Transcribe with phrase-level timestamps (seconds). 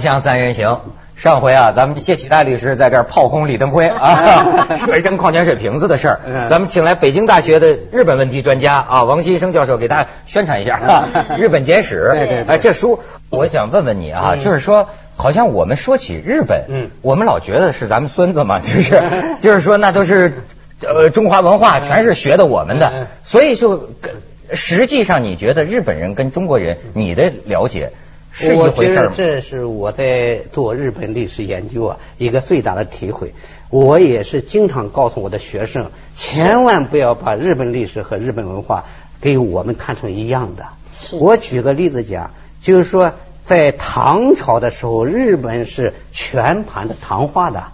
[0.00, 0.80] 锵三人行，
[1.16, 6.20] 上回啊，咱们谢启大律师在这儿炮轰李登辉啊， 说扔矿泉水瓶子的事儿。
[6.48, 12.10] 咱们请来北京大学的日本问题专家啊，王新生教授给大家宣传一下啊，《日本简史》。
[12.18, 13.00] 对对哎，这书
[13.30, 16.90] 我想问问你啊，就是说，好像我们说起日本，嗯。
[17.02, 19.02] 我们老觉得是咱们孙子嘛， 就是
[19.40, 20.42] 就是说那都是
[20.82, 23.90] 呃中华文化全是学的我们的，所以就
[24.52, 27.92] 实际上你觉得日本人跟中国人你的了解
[28.32, 29.08] 是一我觉得？
[29.14, 33.34] 这是我在做日本历史研究啊一个最大的体会。
[33.70, 38.84] 我也是经常告诉我的学生，千万不要把日本历史和日本文化
[39.20, 40.66] 给我们看成一样的。
[41.12, 43.12] 我举个例子讲，就是说
[43.46, 47.64] 在唐朝的时候，日本是全盘的唐化的。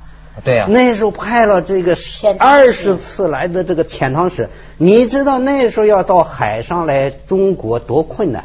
[0.44, 1.97] 对呀、那时候派了这个
[2.38, 8.44] 二十次来的这个遣唐使，你知道那时候要到海上来中国多困难？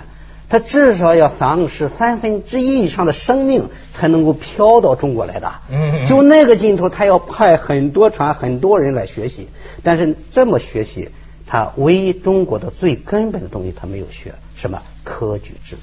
[0.54, 5.52] 他至少要丧失三分之一以上的生命才能够飘到中国来的。
[5.72, 9.48] 嗯就那个劲头，他要派很多船、很多人来学习。
[9.82, 11.10] 但是这么学习，
[11.48, 15.82] 他唯一中国的最根本的东西他没有学，什么科举制度。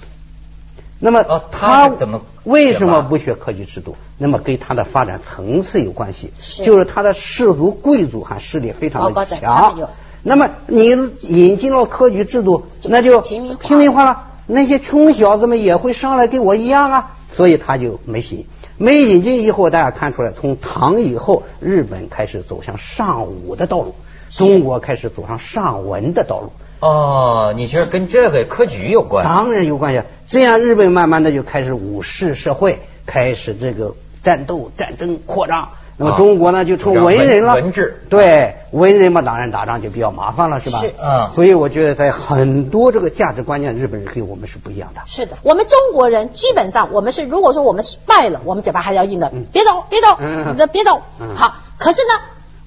[1.01, 3.97] 那么哦他怎么为什么不学科举制度？
[4.19, 6.31] 那么跟他的发展层次有关系，
[6.63, 9.89] 就是他的氏族贵族还势力非常的强。
[10.23, 10.87] 那么你
[11.23, 18.47] 引进了科举制度，那就平民化了，那些穷小子们也会上来跟我一样啊，所以他就没引。
[18.77, 23.95] 没引进以后，大家看出来，从唐以后，日本开始走向尚武的道路，
[24.31, 26.53] 中国开始走上尚文的道路。
[26.81, 29.23] 哦，你觉得跟这个科举有关？
[29.23, 30.03] 当然有关系。
[30.27, 35.69] 这样，日本慢慢的就开始武士社会，开始这个战斗、战争扩张。
[36.01, 37.55] 那么啊中国呢，就成文人了。
[37.55, 40.79] 文文治对文人嘛，当然打仗就比较麻烦了，是吧？
[40.81, 45.03] 是嗯所以我觉得在很多这个价值观念，日本人跟我们是不一样的。
[45.05, 51.03] 是的，我们中国人基本上我们是，如果说我们败了，我们嘴巴还要硬的，别走，别走，嗯你这别走。
[51.21, 52.15] 嗯好，可是呢，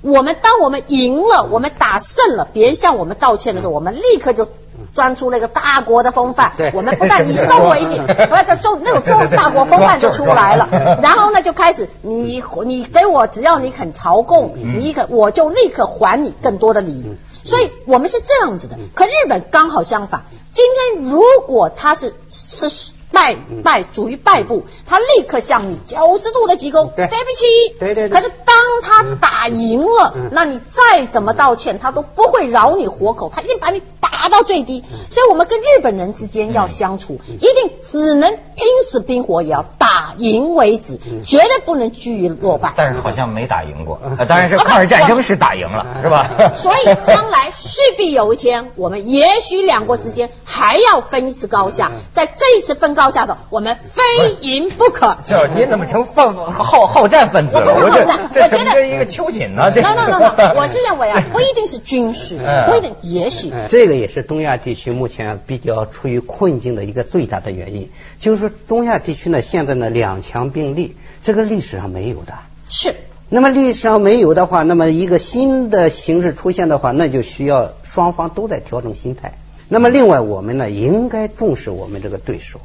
[0.02, 4.48] 我们当我们赢了，我们打胜了，别人向我们道歉的时候，我们立刻就。
[4.94, 10.70] 钻出那个大国的风范 对，我们不但你收我一点，不 这中那种中大国风范就出来了，
[11.02, 18.78] 然后呢就开始你你给我只要你肯朝贡，你肯我就立刻还你更多的礼，所以我们是这样子的。
[18.94, 20.64] 可日本刚好相反，今
[20.96, 27.46] 天如果他是是败败处于败部，他立刻向你九十度的鞠躬，对对不起。
[27.80, 28.10] 对对对。
[28.10, 34.84] 可是当他打赢了嗯，那你再怎么道歉，他都不会饶你活口，他一定把你打到最低。
[34.92, 34.98] 嗯。
[35.12, 41.24] 所以我们跟日本人之间要相处，一定只能拼死拼活也要打赢为止，嗯。
[41.24, 42.74] 绝对不能居于落败。
[42.76, 46.54] 但是好像没打赢过，呃当然是抗日战争是打赢了，是吧？
[46.58, 54.02] 所以将来势必有一天，我们也许两国之间还要分一次高下，在这一次分高下手，我们非
[54.42, 55.18] 赢不可。
[55.26, 57.74] 就是您怎么成放好好战分子了？
[57.74, 59.72] 我不是好战这这我觉得什么一个秋瑾呢？
[59.72, 72.34] 这 no no no no，我是认为啊， 不一定是军事，嗯不一定，也许哎这个也是东亚地区目前比较处于困境的一个最大的原因，就是说东亚地区呢现在呢两强并立，这个历史上没有的。
[72.70, 72.96] 是
[73.30, 79.34] 那么历史上没有的话，那么一个新的形势出现的话，那就需要双方都在调整心态。
[79.70, 82.60] 那么另外，我们呢应该重视我们这个对手，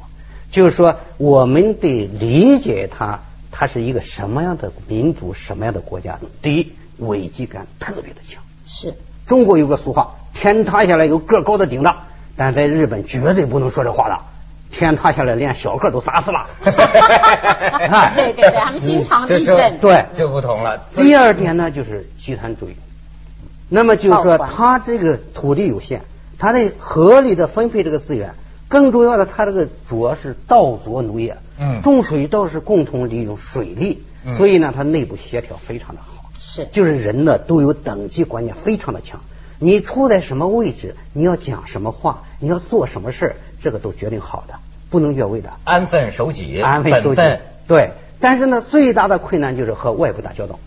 [0.51, 3.19] 就是说我们得理解他，
[3.51, 6.19] 他是一个什么样的民族，什么样的国家。
[6.41, 8.41] 第一，危机感特别的强。
[8.65, 8.95] 是，
[9.27, 11.95] 中国有个俗话，天塌下来有个高的顶着，
[12.35, 14.17] 但在日本绝对不能说这话的。
[14.71, 16.45] 天塌下来连小个都砸死了。
[16.63, 19.79] 哎 对对对，他们经常地震。
[19.79, 20.77] 对就不同了。
[20.95, 22.75] 第二点呢，就是集团主义。
[23.67, 26.01] 那么就是说，造反它这个土地有限，
[26.37, 28.33] 它得合理的分配这个资源。
[28.69, 36.29] 更重要的，它这个主要是稻作农业，嗯种水稻是共同利用水利，嗯所以呢，它内部协调非常的好。
[36.37, 39.19] 是就是人呢都有等级观念非常的强。
[39.59, 44.53] 你处在什么位置，你要讲什么话，你要做什么事儿，这个都决定好的，
[44.89, 45.51] 不能越位的。
[45.65, 47.21] 安分守己，安分守己。
[47.67, 47.91] 对，
[48.21, 50.59] 但是呢，最大的困难就是和外部打交道。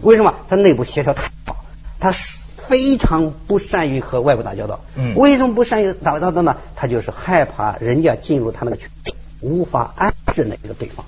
[0.00, 0.34] 为什么？
[0.48, 1.64] 它内部协调太好，
[2.00, 4.80] 它是非常不善于和外国打交道。
[4.96, 6.56] 嗯为什么不善于打交道呢？
[6.76, 8.88] 他就是害怕人家进入他那个圈，
[9.40, 11.04] 无法安置哪个对方，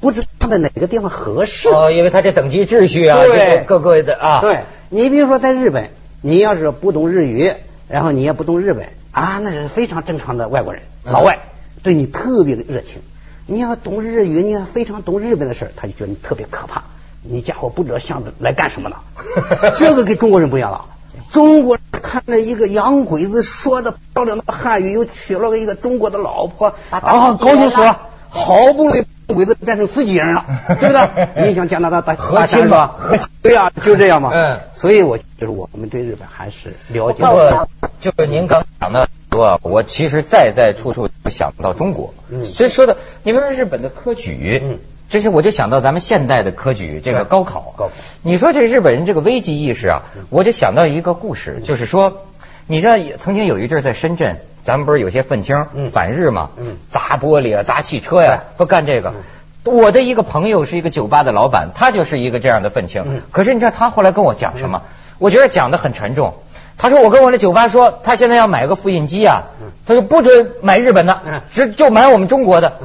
[0.00, 1.68] 不知道在哪个地方合适。
[1.68, 5.90] 哦，因为他这等级秩序啊，对这个各个的啊，对你比如说在日本，
[6.20, 7.52] 你要是不懂日语，
[7.88, 11.40] 然后你也不懂日本啊，那是非常正常的外国人，嗯老外
[11.82, 13.02] 对你特别的热情。
[13.46, 16.84] 你要懂日语，你要非常懂日本的事儿，他就觉得你特别可怕。
[17.26, 18.96] 你家伙不知道想着来干什么呢？
[19.76, 20.86] 这个跟中国人不一样了。
[21.30, 30.44] 中国人看着一个洋鬼子说的漂亮的汉语，又娶了个一个中国的老婆，啊，高兴死了，好不容易鬼子变成自己人了，
[30.80, 31.48] 对 不对？
[31.48, 32.96] 你想加拿大大和亲吧？
[33.42, 34.30] 对呀，就这样嘛。
[34.32, 37.24] 嗯，所以我就是我们对日本还是了解。
[37.24, 37.68] 我
[38.00, 42.14] 就是您刚讲的说，我其实在在处处想到中国。
[42.28, 44.78] 嗯，所以说的，你比如说日本的科举，嗯，
[45.14, 47.72] 这是我就想到咱们现代的科举这个高考。
[47.76, 47.90] 高考，
[48.22, 52.24] 你说这日本人这个危机意识啊，我就想到一个故事，就是说，
[52.66, 54.38] 你知道曾经有一阵在深圳。
[54.64, 56.50] 咱们不是有些愤青反日嘛？
[56.88, 59.14] 砸玻璃啊，砸汽车呀，不干这个。
[59.62, 63.22] 我的一个朋友是一个酒吧的老板，他就是一个这样的愤青。
[63.30, 64.82] 可是你知道他后来跟我讲什么？
[65.18, 66.34] 我觉得讲的很沉重。
[66.76, 69.44] 他说我跟我的酒吧说，他现在要买个复印机啊，
[69.86, 72.80] 他说不准买日本的，只就买我们中国的。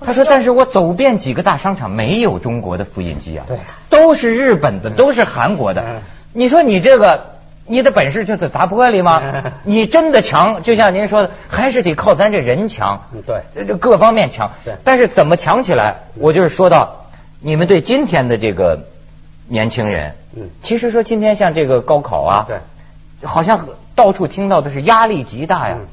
[0.00, 3.46] 他说，但是我走遍几个大商场，没有中国的复印机啊，
[3.90, 6.02] 都是日本的，都是韩国的。
[6.32, 7.36] 你说你这个。
[7.70, 9.20] 你的本事就是砸玻璃吗？
[9.62, 13.02] 你真的强，就像您说的，还是得靠咱这人强。
[13.26, 14.52] 对，各方面强。
[14.64, 16.04] 对，但是怎么强起来？
[16.14, 17.04] 我就是说到
[17.40, 18.86] 你们对今天的这个
[19.48, 22.56] 年轻人，嗯，其实说今天像这个高考啊，对，
[23.22, 25.76] 好像到处听到的是压力极大呀。
[25.78, 25.86] 嗯，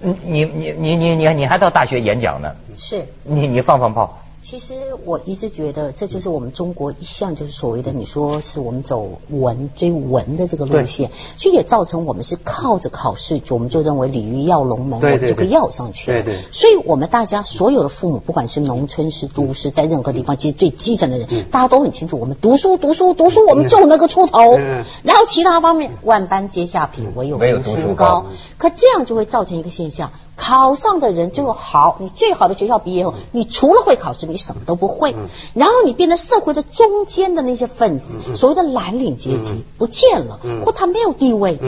[0.00, 2.52] 你你你你你你还到大学演讲呢？
[2.76, 3.06] 是。
[3.24, 4.22] 你你放放炮。
[4.40, 4.74] 其实
[5.04, 16.06] 我一直觉得，这就是我们中国一向就是所谓的你说是我们走文追文的这个路线，所以也造成我们是靠着考试，我们就认为鲤鱼跃龙门，我们就可以要上去。
[16.06, 16.38] 对对。
[16.50, 24.56] 所以我们大家所有的父母，不管是农村是都市，在任何地方，其实最基层的人，大家都很清楚，我们读书读书读书，我们就能够出头。
[24.56, 28.24] 然后其他方面，万般皆下品，唯有读书高。
[28.58, 30.10] 可这样就会造成一个现象。
[30.36, 35.16] 考上的人就好，你最好的学校毕业后，你除了会考试，你什么都不会。
[35.52, 41.58] 然后你变成社会的中间的那些分子，所谓的蓝领阶级不见了，或他没有地位。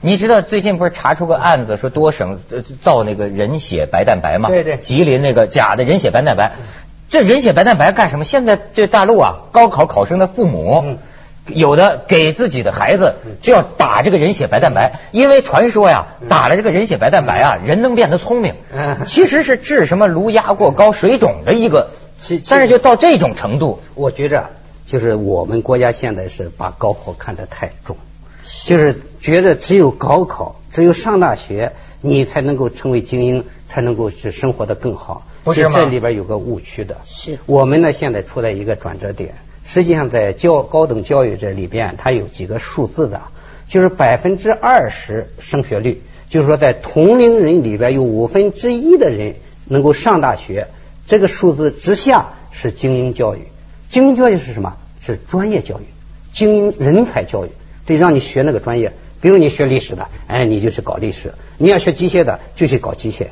[0.00, 2.38] 你知道最近不是查出个案子，说多省
[2.80, 4.48] 造那个人血白蛋白吗？
[4.48, 6.56] 对对，吉林那个假的人血白蛋白，
[7.10, 8.24] 这人血白蛋白干什么？
[8.24, 10.96] 现在这大陆啊，高考考生的父母。
[11.46, 18.54] 有的给自己的孩子就要打这个人血白蛋白，因为传说呀，打了这个人血白蛋白啊，人能变得聪明。
[19.06, 21.90] 其实是治什么颅压过高、水肿的一个，
[22.48, 24.50] 但是就到这种程度，我觉着
[24.86, 27.96] 就是我们国家现在是把高考看得太重，
[28.64, 35.26] 就是觉得只有高考，只有上大学，你才能够成为精英，才能够是生活的更好。
[35.44, 35.72] 不是吗？
[35.74, 36.96] 这里边有个误区的。
[37.04, 37.38] 是。
[37.44, 39.34] 我们呢，现在处在一个转折点。
[39.64, 43.22] 实际上，在教高等教育这里边，它有几个数字的，
[43.66, 50.68] 就是百分之二十升学率，就是说在同龄人里边有五分之一的人能够上大学，
[51.06, 53.40] 这个数字之下是精英教育。
[53.88, 54.76] 精英教育是什么？
[55.00, 55.84] 是专业教育，
[56.32, 57.48] 精英人才教育，
[57.86, 58.92] 得让你学那个专业。
[59.20, 63.28] 比如你学历史的，哎，你就是搞历史；你要学机械的，就去搞机械。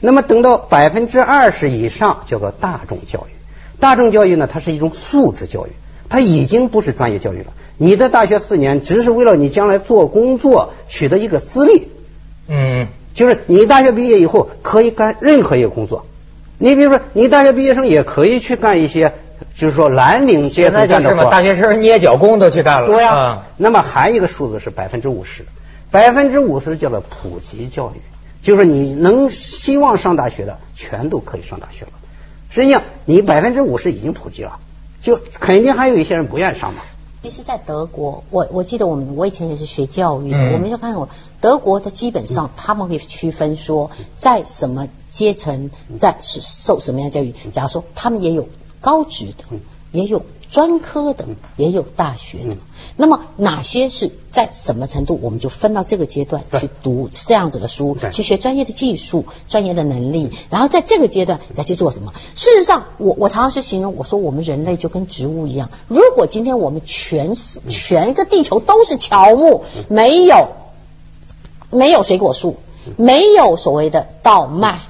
[0.00, 3.35] 那么等到百分之二十以上，叫做大众教育。
[3.78, 5.70] 大众教育呢，它是一种素质教育，
[6.08, 7.52] 它已经不是专业教育了。
[7.78, 11.88] 你的大学四年只是为了你将来做工作取得一个资历，
[12.48, 16.06] 嗯，就是你大学毕业以后可以干任何一个工作。
[16.58, 19.12] 你比如说，你大学毕业生也可以去干一些，
[19.54, 21.30] 就是说蓝领阶层干的活。
[21.30, 22.88] 大学生捏脚工都去干了。
[22.88, 23.42] 对呀。
[23.58, 25.44] 那么还一个数字是百分之五十，
[25.90, 28.00] 百分之五十叫做普及教育，
[28.42, 31.90] 就是你能希望上大学的，全都可以上大学了。
[32.56, 34.58] 实际上，你百分之五十已经普及了，
[35.02, 36.80] 就肯定还有一些人不愿意上嘛。
[37.22, 41.10] 其实，在德国，我我记得我们我以前也是学教育的，我们就发现，我
[41.42, 45.70] 德国的基本上他们会区分说，在什么阶层，
[46.00, 47.34] 在是受什么样教育。
[47.52, 48.48] 假如说，他们也有
[48.80, 49.44] 高职的，
[49.92, 50.24] 也有。
[50.48, 52.56] 专科的也有大学的，
[52.98, 62.14] 那么哪些是在什么程度，我们就分到这个阶段去读这样子的书，去学专业的技术、专业的能力，然后在这个阶段再去做什么？
[62.34, 67.34] 事实上，我我常常是形容，我说我们人类就跟植物一样，如果今天我们全
[67.68, 70.48] 全个地球都是乔木，没有
[71.70, 72.56] 没有水果树，
[72.96, 74.80] 没有所谓的稻麦，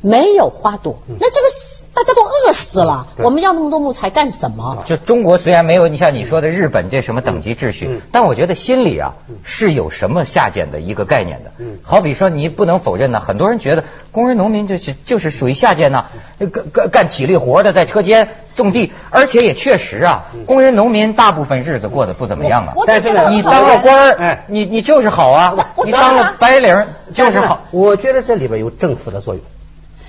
[0.00, 1.75] 没有花朵，那这个。
[1.96, 4.84] 大家都饿死了，我们要那么多木材干什么？
[4.84, 11.52] 就中国虽然没有你像你说的日本这什么等级秩序，但我觉得心里啊是有什么下贱的一个概念的。
[11.82, 16.04] 好比说你不能否认呢，很多人觉得工人农民就是就是属于下贱呢，
[16.38, 22.74] 干干干体力活的在车间种地，而且也确实啊，工人农民大部分日子过得不怎么样啊。
[22.86, 27.64] 但是你当了官儿，你你就是好啊，你当了白领就是好。
[27.70, 29.42] 我觉得这里边有政府的作用。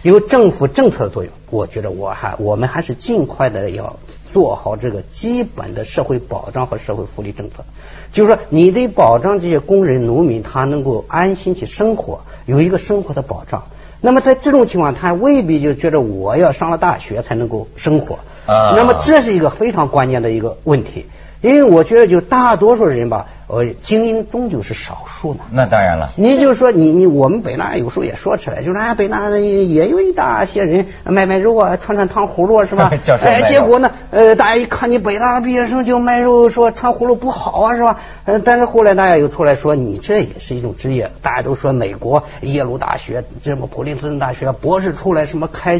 [0.07, 3.97] 有政府政策的作用，我觉得我还我们还是尽快的要
[4.31, 7.65] 做好这个基本的社会保障和社会福利政策。
[8.13, 13.65] 就是说，你得保障这些工人农民他能够安心去生活，有一个生活的保障。
[13.99, 18.19] 那么在这种情况，他未必就觉得我要上了大学才能够生活。
[18.45, 21.05] 啊那么这是一个非常关键的一个问题，
[21.41, 25.39] 因为我觉得就大多数人吧，呃，精英终究是少数呢。
[25.51, 26.12] 那当然了。
[26.18, 32.92] 你就说你你我们北大有时候也说出来，就是啊北大也有一大些人卖卖肉啊，串串糖葫芦是吧
[33.24, 38.00] 哎，结果呢，呃，大家一看你北大毕业生就卖肉，说串葫芦不好啊是吧？
[38.25, 41.12] 呃，但是后来大家又出来说，你这也是一种职业。
[41.22, 45.80] 大家都说美国耶鲁大学、这么普林斯顿大学博士出来什么开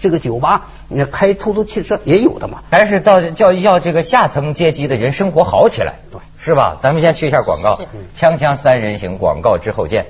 [0.00, 2.62] 这个酒吧，你开出租汽车也有的嘛。
[2.70, 6.03] 还是到叫要这个下层阶级的人生活好起来，对，
[6.44, 6.78] 是吧？
[6.82, 10.04] 咱们先去一下广告是，锵锵三人行广告之后见。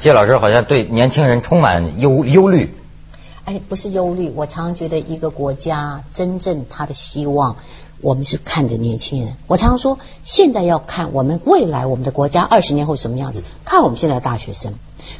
[0.00, 2.72] 谢老师好像对年轻人充满忧忧虑，
[3.44, 7.56] 哎，不是忧虑，我常常觉得一个国家真正它的希望，
[8.00, 9.36] 我们是看着年轻人。
[9.46, 14.72] 我常常说，现在要看我们未来我们的国家二十年后什么样子，看我们现在的大学生，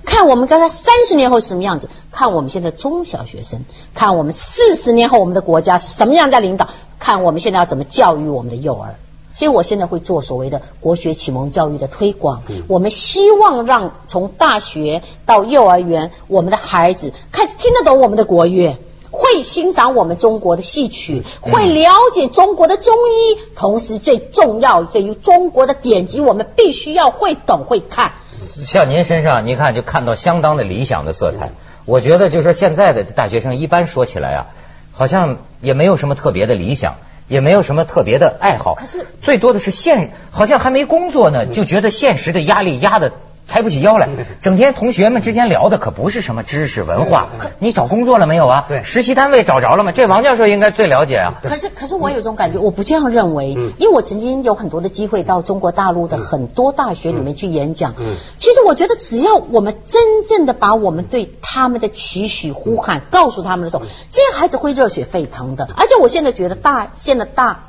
[0.05, 3.65] 看我们刚才三十年后是什么样子，看我们现在中小学生，
[3.95, 8.95] 看我们四十年后我们的国家什么样在领导，看我们现在要怎么教育我们的幼儿。
[9.35, 12.43] 所以我现在会做所谓的国学启蒙教育的推广。
[12.69, 18.79] 我们希望让从大学到幼儿园，我们的孩子开始听得懂我们的国乐。
[19.11, 28.13] 会欣赏我们中国的戏曲，会了解中国的中医，同时最重要，对于中国的典籍，我们必须要会懂会看。
[28.65, 31.51] 像您身上，您看就看到相当的理想的色彩。
[31.85, 34.47] 我觉得就是说现在的大学生一般说起来啊，
[34.93, 36.95] 好像也没有什么特别的理想。
[37.29, 43.11] 也没有什么特别的爱好，可是最多的是现，好像还没工作呢，就觉得现实的压力压得
[43.49, 44.09] 抬不起腰来。
[44.41, 48.65] 整天同学们之间聊的可不是什么知识文化，你找工作了没有啊？
[48.69, 49.93] 对实习单位找着了吗？
[49.93, 51.35] 这王教授应该最了解啊。
[51.43, 57.95] 可是，可是我有种感觉，我不这样认为，嗯因为我曾经有很多的机会到中国大陆的很多大学里面去演讲。
[57.99, 65.69] 嗯其实我觉得，只要我们真正的把我们对他们的期许呼喊告诉他们的时候，这些孩子会热血沸腾的。
[65.77, 67.61] 而且我现在觉得大，现在大。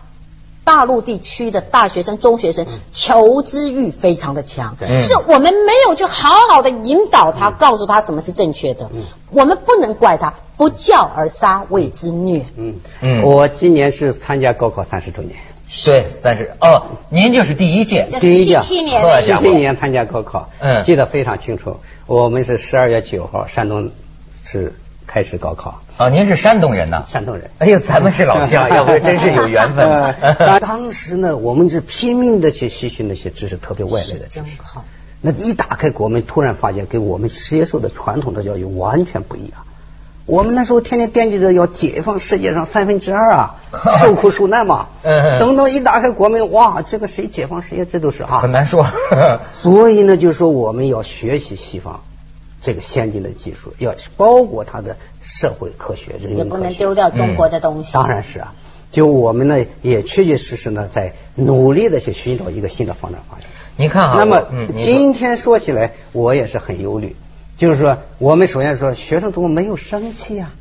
[0.68, 5.02] 大陆地区的大学生、中学生求知欲非常的强，嗯。
[5.02, 8.90] 是我们没有去好好的引导他，告诉他什么是正确的。
[9.32, 12.46] 我们不能怪他，不教而杀谓之虐。
[12.58, 12.76] 嗯。
[13.00, 13.22] 嗯。
[13.24, 15.40] 我今年是参加高考三十周年，
[15.86, 16.52] 对，三十。
[16.60, 18.60] 哦，您就是第一届，第一届。
[18.60, 19.24] 七七年。
[19.24, 20.84] 七七年参加高考，嗯。
[20.84, 21.78] 记得非常清楚。
[22.08, 23.92] 我们是十二月九号，山东
[24.44, 24.74] 是
[25.08, 27.06] 开始高考，哦，您是山东人呐？
[27.08, 27.50] 山东人。
[27.58, 30.60] 哎呦，咱们是老乡， 要不真是有缘呃分。
[30.60, 34.46] 当时呢，我们是拼命的去吸取那些知识，特别外来的知识。
[35.22, 39.64] 那一打开国门，突然发现跟我们接受的传统的教育完全不一样。
[40.28, 43.56] 我们那时候天天惦记着要解放世界上三分之二啊，
[44.02, 44.88] 受苦受难嘛。
[45.04, 47.86] 嗯等等一打开国门，哇，这个谁解放谁呀？
[47.90, 48.52] 这都是啊很。
[48.52, 48.86] 难说。
[49.54, 52.02] 所以呢，就是说我们要学习西方
[52.68, 56.58] 这个先进的技术，要包括它的社会科学、人也不。
[56.58, 57.94] 能丢掉中国的东西。
[57.94, 58.54] 当然是啊，
[58.92, 63.50] 就我们呢也确确实实呢在努力的去寻找一个新的发展方向。
[63.78, 67.16] 您看啊，那么嗯，今天说起来，我也是很忧虑，
[67.56, 70.52] 就是说我们首先说学生怎么没有生气啊？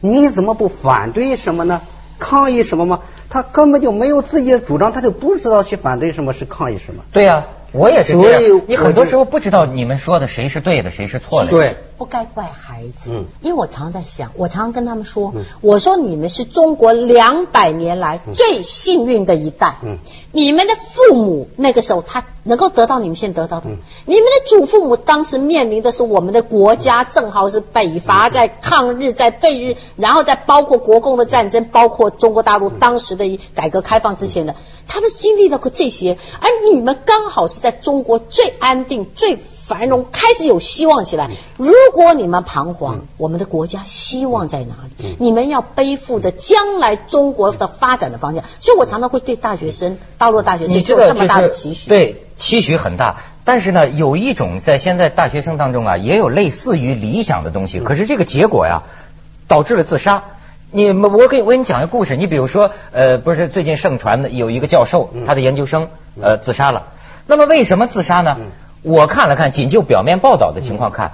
[0.00, 1.80] 你怎么不反对什么呢？
[2.20, 3.00] 抗议什么吗？
[3.28, 7.02] 他根本就没有自己的主张，他就不知道去反对什么是抗议什么。
[7.10, 8.40] 对呀、我也是这样。
[8.40, 8.62] 所以。
[8.66, 11.50] 你很多时候不知道你们说的谁是对的，谁是错的。
[11.50, 13.24] 对，不该怪孩子，嗯。
[13.40, 19.98] 因为我常常在想，我常常跟他们说，我说你们是中国两百年来最幸运的一代，嗯。
[20.32, 23.76] 你们的父母那个时候他能够得到你们现在得到的，嗯。
[24.04, 34.54] 你们的祖父母当时面临的是我们的国家正好是北伐在抗日在对日，然后再包括国共的战争，包括中国大陆当时的改革开放之前的，
[34.88, 39.38] 他们经历到过这些，而你们刚好是在中国最安定最。
[39.66, 41.28] 繁荣开始有希望起来。
[41.56, 45.16] 如果你们彷徨，我们的国家希望在哪里？
[45.18, 48.44] 你们要背负的将来中国的发展的方向。
[48.60, 51.88] 所以我常常会对大学生、大陆的大学生有这么大的期许。
[51.88, 58.84] 对期许很大，但是呢，有一种在现在大学生当中啊，也有类似于理想的东西，可是这个结果呀，
[59.48, 60.22] 导致了自杀。
[60.72, 65.88] 你我给我给你讲一个故事，你比如说，呃，不是最近盛传的有一个教授，他的研究生
[66.20, 66.88] 呃自杀了。
[67.26, 68.36] 那么为什么自杀呢？
[68.82, 71.12] 我看了看，仅就表面报道的情况看，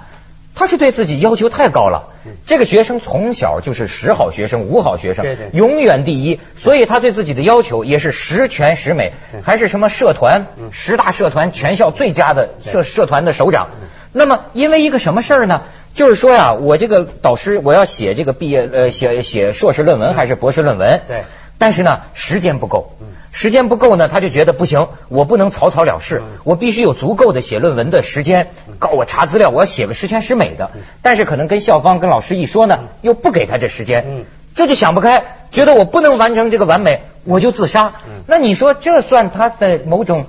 [0.55, 2.09] 他是对自己要求太高了。
[2.45, 13.69] 这个学生从小就是十好学生、五好学生永远第一，所以他对自己的要求也是十全十美，还是什么社团十大社团全校最佳的社社团的首长。
[14.11, 15.63] 那么因为一个什么事儿呢？
[15.93, 21.23] 就是说呀，我这个导师我要写这个毕业呃写写硕士论文还是博士论文，对，
[21.57, 22.95] 但是呢时间不够。
[23.35, 30.69] 时间不够呢，他就觉得不行，我不能草草了事，我必须有足够的写论文的时间，告我查资料，我要写个十全十美的。
[31.01, 37.93] 但是可能跟校方、跟老师一说呢，又不给他这时间，这就想不开，觉得我不能完成这个完美，我就自杀。
[38.27, 40.27] 那你说这算他在某种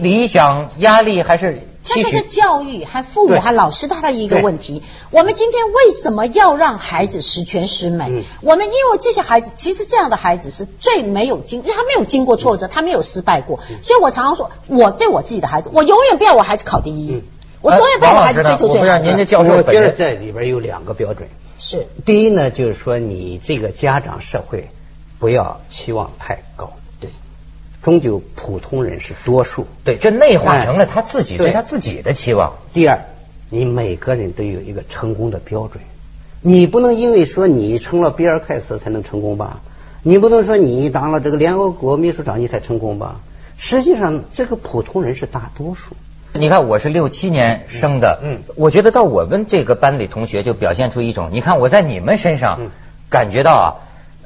[0.00, 1.62] 理想压力还是？
[1.82, 4.82] 这就是教育，还父母还老师他的一个问题。
[5.10, 8.22] 我们今天为什么要让孩子十全十美？
[8.42, 13.60] 我们因为这些孩子，其实这样的孩子是最没有经，他没有经过挫折，他没有失败过。
[13.82, 17.22] 所以我常常说，我对我自己的孩子，我永远不要我孩子考第一，
[17.62, 18.98] 我永远不要我孩子追求最好。
[18.98, 21.30] 您的教授，我觉得这里边有两个标准。
[21.58, 24.68] 是，第一呢，就是说你这个家长社会
[25.18, 26.74] 不要期望太高。
[27.82, 32.58] 终究普通人是多数，对，这内化成了他自己对他自己的期望。
[32.74, 33.06] 第二，
[33.48, 35.82] 你每个人都有一个成功的标准，
[36.42, 39.62] 你不能因为说你成了比尔盖茨才能成功吧？
[40.02, 43.20] 你不能说你当了这个联合国秘书长你才成功吧？
[43.56, 45.96] 实际上，这个普通人是大多数。
[46.34, 52.70] 你看，我是六七年生的，嗯，我觉得到我们这个班里同学就表现出一种，你看我在你们身上
[53.08, 53.66] 感觉到啊，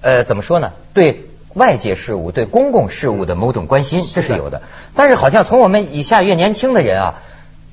[0.00, 0.73] 呃，怎么说呢？
[0.92, 1.26] 对。
[1.54, 4.62] 外界事物对公共事务的某种关心，这是有的。
[4.94, 7.14] 但是好像从我们以下越年轻的人啊，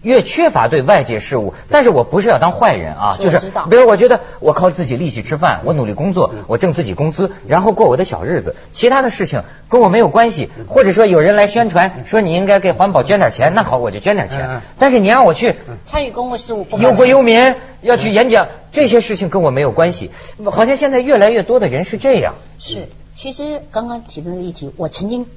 [0.01, 1.53] 越缺乏对外界事物。
[1.69, 10.49] 但是我不是要当坏人啊，就是比如我觉得我靠自己力气吃饭，我努力工作，我挣自己工资，然后过我的小日子，其他的事情跟我没有关系。
[10.67, 14.61] 或者说有人来宣传说你应该给环保捐点钱，那好我就捐点钱。
[14.79, 20.11] 但是你让我去参与公共事务，忧国忧民，要去演讲，这些事情跟我没有关系。
[20.45, 22.35] 好像现在越来越多的人是这样。
[22.59, 22.87] 是。
[23.21, 25.27] 其实刚刚提的那个议题，我曾经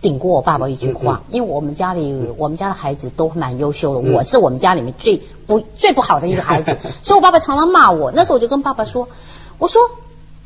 [0.00, 8.10] 顶过我爸爸一句话，因为我们家里我们家的孩子都蛮优秀的，我是我们家里面最不 最不好的一个孩子， 所以我爸爸常常骂我。
[8.10, 9.06] 那时候我就跟爸爸说
[9.58, 9.88] ：“我说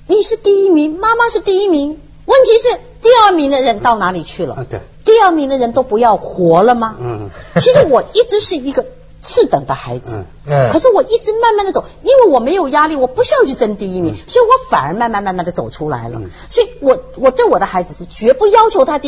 [0.06, 4.66] 你是第一名，妈妈是第一名，问题是第二名的人到哪里去了？
[4.68, 6.94] 对，第二名的人都不要活了吗？
[7.00, 8.84] 嗯，其实我一直是一个。”
[9.26, 16.20] 次等的孩子，嗯，可是我一直慢慢的走，因为我没有压力，我不需要去争第一名，所以我反而慢慢慢慢的走出来了。
[16.48, 19.04] 所以我我对我的孩子是绝不要求他第。